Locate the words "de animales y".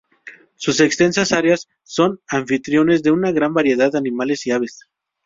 3.91-4.51